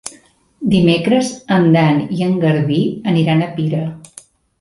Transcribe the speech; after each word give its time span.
Dimecres 0.75 1.29
en 1.57 1.67
Dan 1.75 1.99
i 2.19 2.25
en 2.29 2.33
Garbí 2.45 2.79
aniran 3.13 3.45
a 3.45 3.51
Pira. 3.59 3.83